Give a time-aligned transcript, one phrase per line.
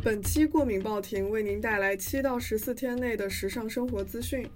[0.00, 4.48] 本期过敏报亭为您带来七到十四天内的时尚生活资讯。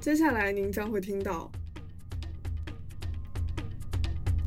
[0.00, 1.50] 接下来您将会听到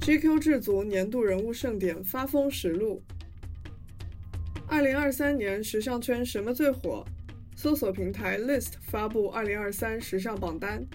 [0.01, 3.01] ：GQ 制足年度人物盛典发疯实录。
[4.67, 7.05] 二零二三年时尚圈什么最火？
[7.55, 10.85] 搜索平台 List 发布二零二三时尚榜单。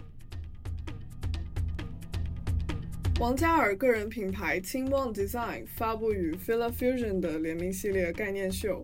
[3.19, 8.83] 王嘉尔个人品牌青 One Design 发布与 Fila Fusion 的联名系列概念秀。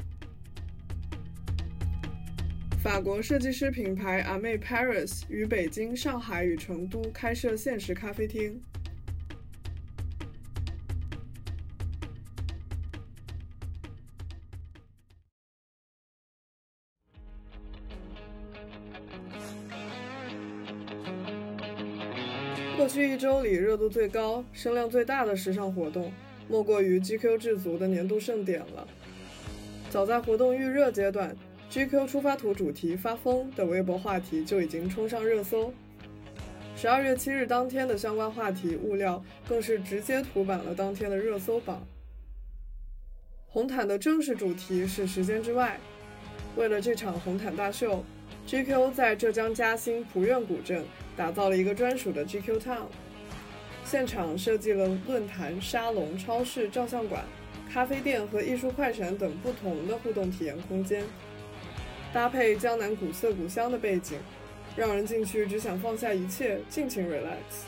[2.82, 8.60] 法国设计师品牌 Ame Paris 于北京、上海与成都开设限时咖啡厅。
[22.76, 26.12] 过去一周里，热度最高、声量最大的时尚活动，
[26.48, 28.88] 莫过于 GQ 制足的年度盛典了。
[29.88, 31.36] 早在活动预热阶段
[31.72, 35.72] ，GQ 出发图主题“发疯”的微博话题就已经冲上热搜。
[36.76, 41.82] 十二月七日当天的相关话题物料，更是直接涂版了当天的热搜榜。
[43.46, 45.80] 红毯的正式主题是“时间之外”。
[46.56, 48.04] 为了这场红毯大秀
[48.46, 50.84] ，GQ 在浙江嘉兴濮院古镇。
[51.14, 52.86] 打造了一个专属的 GQ Town，
[53.84, 57.22] 现场设计了论坛、沙龙、超市、照相馆、
[57.70, 61.04] 咖啡店和艺术快闪等不同的互动体验空间，
[62.12, 64.18] 搭配江南古色古香的背景，
[64.76, 67.64] 让人进去只想放下一切，尽情 relax。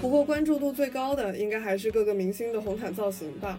[0.00, 3.58] 不过关注度最高的应该还是各个明星的红毯造型吧。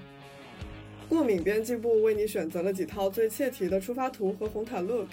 [1.07, 5.07] 过敏编辑部为你选择了几套最切题的出发图和红毯 look。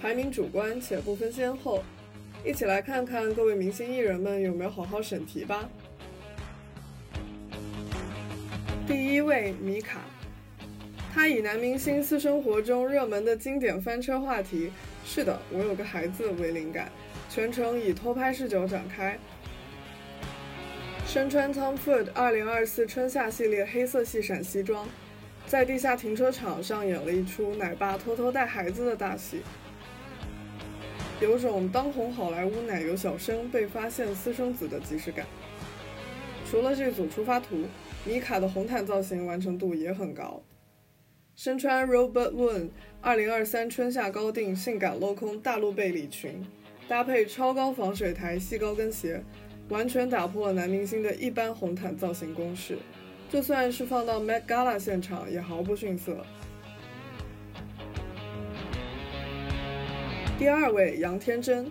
[0.00, 1.82] 排名主观且不分先后，
[2.44, 5.68] 一起来看看各位明星艺人们有没有好好审题吧。
[8.86, 10.00] 第一位米卡，
[11.14, 14.70] 他以男明星私生活中热门的经典翻车话题
[15.04, 16.90] “是的，我有个孩子”为灵感，
[17.28, 19.18] 全程以偷拍视角展开。
[21.06, 24.86] 身穿 Tom Ford 2024春夏系列黑色细闪西装，
[25.46, 29.40] 在地下停车场上演了一出奶爸偷偷带孩子的大戏。
[31.20, 35.26] 有种当红好莱坞奶油小生被发现私生子的即视感。
[36.48, 37.64] 除了这组出发图，
[38.04, 40.40] 米卡的红毯造型完成度也很高。
[41.38, 42.68] 身穿 Robert Woon
[43.00, 46.44] 2023春夏高定性感镂空大露背礼裙，
[46.88, 49.22] 搭配超高防水台细高跟鞋，
[49.68, 52.76] 完全打破了男明星的一般红毯造型公式。
[53.30, 56.26] 就算是放到 Met Gala 现场，也毫不逊色。
[60.36, 61.70] 第二位杨天真，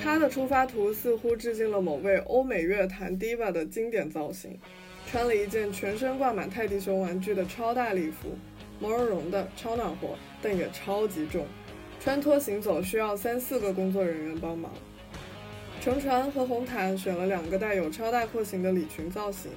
[0.00, 4.56] 她的出发图似乎致敬了某位欧美乐坛 diva 的经典造型，
[5.12, 8.34] 穿了一件全身挂满泰迪熊玩具的超大礼服，
[8.80, 11.44] 毛茸茸的，超暖和，但也超级重，
[12.00, 14.72] 穿脱行走需要三四个工作人员帮忙。
[15.82, 19.50] 乘船和红毯选了两个带有超大廓形的礼裙造型，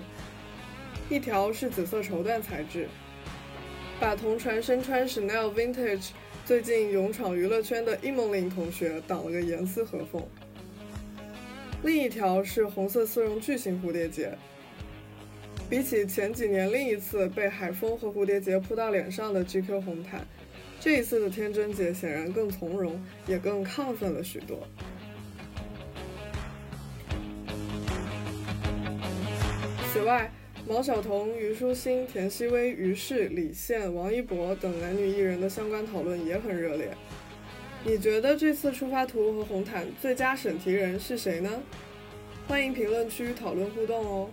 [1.10, 2.90] 一条是紫色绸缎材质，
[3.98, 6.10] 把同船身穿 Chanel Vintage。
[6.44, 10.22] 最近勇闯娱乐圈的 Emily 同学挡了个严丝合缝。
[11.82, 14.38] 另一条是红色丝绒巨型蝴蝶结。
[15.68, 20.26] 比起前几年另一次被海风和蝴蝶结扑到脸上的 GQ 红毯，
[20.80, 24.68] 这一次的天真姐显然更从容，也更亢奋了许多。
[29.92, 30.32] 此外，
[30.68, 36.92] 毛晓彤、虞书欣、田曦薇、于适、李现、王一博等男女艺人的相关讨论也很热烈。
[37.84, 41.50] 你觉得这次出发图和红毯最佳审题人是谁呢？
[42.48, 44.30] 欢迎评论区讨论互动哦。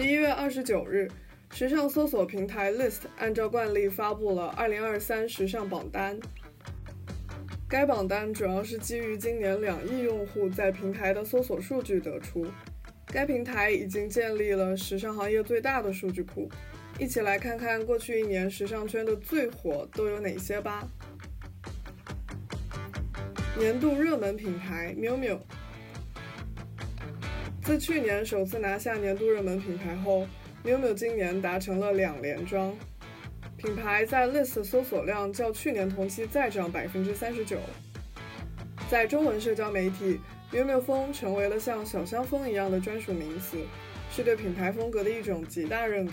[0.00, 1.10] 十一月二十九日，
[1.50, 6.16] 时尚搜索平台 List 按照惯例发布了二零二三时尚榜单。
[7.68, 12.46] 该榜单主要是基于今年两亿用户在平台的搜索数据得出。
[13.08, 16.48] 该平台已经建立了时尚行业最大的数据库，
[17.00, 20.88] 一起来看看过去一年时尚圈的最火都有哪些吧。
[23.58, 25.36] 年度热门品牌 miu miu。
[27.68, 30.26] 自去年首次拿下年度热门品牌后
[30.64, 32.74] ，miu miu 今年达成了两连庄，
[33.58, 37.58] 品牌在 List 搜索量较去年同期再涨百分之三十九。
[38.88, 40.18] 在中文社交媒体
[40.50, 43.58] ，miumiu 风成为了像小香风一样的专属名词，
[44.10, 46.12] 是对品牌风格的一种极大认可。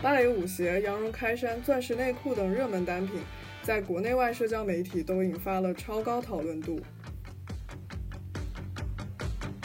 [0.00, 3.20] 芭蕾舞鞋、羊绒开衫、钻石内裤等热门单品，
[3.62, 6.80] 在国内外社交媒体都引发了超高讨论度。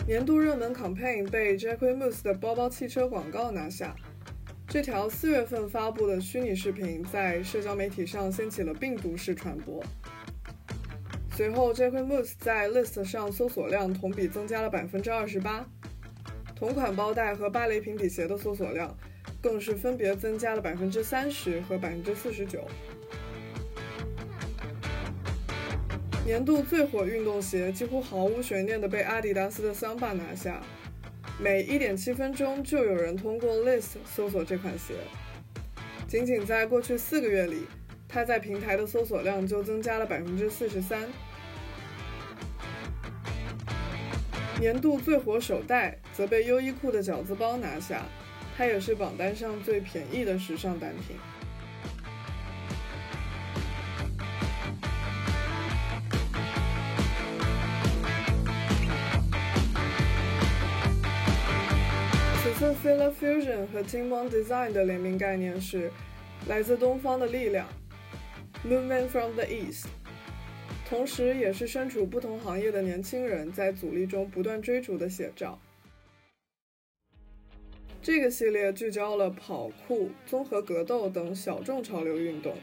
[0.05, 3.95] 年度热门 campaign 被 Jacquemus 的包包汽车广告拿下。
[4.67, 9.81] 这条四月份发布的虚拟视频在社交媒体上掀起了病毒式传播。
[11.31, 15.65] 随后，Jacquemus 在 List 上搜索量同比增加了百分之二十八，
[16.53, 18.93] 同款包袋和芭蕾平底鞋的搜索量
[19.41, 22.67] 更是分别增加了百分之三十和百分之四十九。
[26.25, 30.63] 年度最火运动鞋几乎毫无悬念的被阿迪达斯的桑巴拿下，
[31.37, 34.93] 每一点七分钟就有人通过 List 搜索这款鞋，
[36.07, 37.65] 仅仅在过去四个月里。
[38.07, 41.09] 它在平台的搜索量就增加了百分之四十三。
[44.59, 48.05] 年度最火手袋则被优衣库的饺子包拿下，
[48.55, 51.17] 它也是榜单上最便宜的时尚单品。
[62.71, 65.91] Fila Fusion 和 Timon Design 的联名概念是
[66.47, 67.67] 来自东方的力量。
[68.65, 69.87] Movement from the East，
[70.87, 75.59] 同时也是身处不同行业的年轻人在阻力中不断追逐的写照。
[78.01, 82.55] 这个系列聚焦了跑酷、综合格斗等小众潮流运动，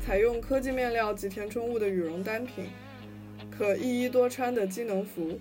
[0.00, 2.66] 采用科技面料及填充物的羽绒单品，
[3.50, 5.38] 可一衣多穿的机能服，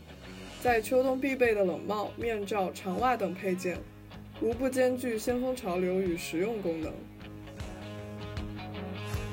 [0.65, 3.77] 在秋冬必备的冷帽、面罩、长袜等配件，
[4.41, 6.91] 无不兼具先锋潮流与实用功能。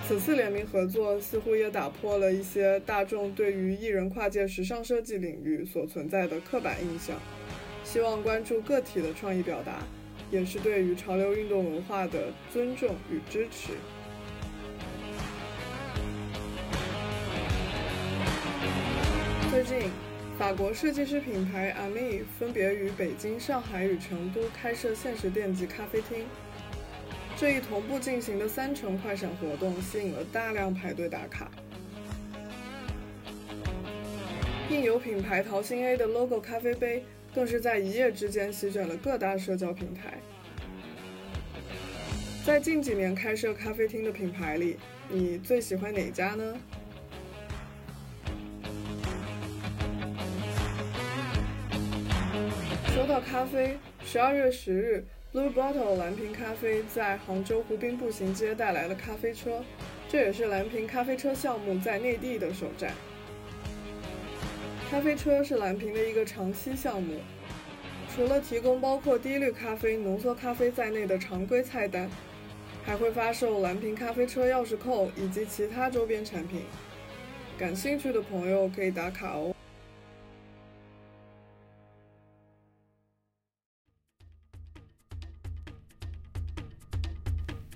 [0.06, 7.16] 此次联名合作似乎也打破了一些大众对于艺人跨界时尚设计领域所存在的刻板印象，
[7.82, 9.78] 希望关注个体的创意表达，
[10.30, 13.72] 也是对于潮流运动文化的尊重与支持。
[19.50, 19.90] 最近，
[20.42, 26.26] 法国设计师品牌 Ami 分别于北京、上海与成都开设限时店及咖啡厅。
[27.36, 31.48] 这一同步进行的三重快闪活动吸引了大量排队打卡。
[34.68, 40.18] 印有品牌桃心 A 的 logo 咖啡杯，更是在一夜之间席卷了各大社交平台。
[42.44, 44.76] 在近几年开设咖啡厅的品牌里，
[45.08, 46.56] 你最喜欢哪家呢？
[52.94, 55.02] 说到咖啡，十二月十日。
[55.32, 59.64] Blue Bottle 蓝瓶咖啡在杭州湖滨步行街带来了咖啡车，
[60.10, 62.92] 这也是蓝瓶咖啡车项目在内地的首站。
[64.90, 67.14] 咖啡车是蓝瓶的一个长期项目，
[68.14, 72.10] 除了提供包括低滤咖啡、浓缩咖啡在内的常规菜单，
[72.84, 76.60] 还会发售蓝瓶咖啡车钥匙扣以及其他周边产品。
[77.56, 79.54] 感兴趣的朋友可以打卡哦。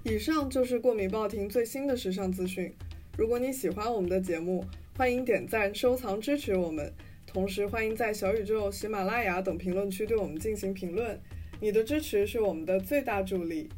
[0.09, 2.73] 以上就是过敏报亭最新的时尚资讯。
[3.19, 4.65] 如果你喜欢我们的节目，
[4.97, 6.93] 欢迎点赞、收藏、支持我们。
[7.27, 11.21] 同时，欢迎在小宇宙、喜马拉雅等评论区对我们进行评论。
[11.61, 13.69] 你的支持是我们的最大助力。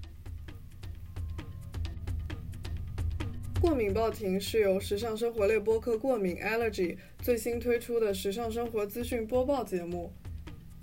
[3.58, 10.12] 过敏报亭是由时尚生活类播客过敏 Allergy 最新推出的时尚生活资讯播报节目。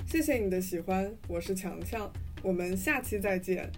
[0.07, 3.71] 谢谢你的喜欢，我是强强，我们下期再见。